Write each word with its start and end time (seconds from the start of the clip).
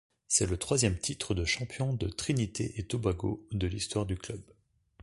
C’est 0.27 0.49
le 0.49 0.57
troisième 0.57 0.97
titre 0.97 1.35
de 1.35 1.45
champion 1.45 1.93
de 1.93 2.07
Trinité-et-Tobago 2.09 3.45
de 3.51 3.67
l'histoire 3.67 4.07
du 4.07 4.17
club. 4.17 4.41